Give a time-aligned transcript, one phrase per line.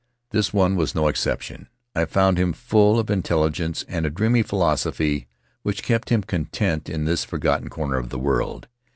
[0.31, 5.27] This one was no exception; I found him full of intelligence and a dreamy philosophy
[5.61, 8.67] which kept him content in this forgotten corner of the world.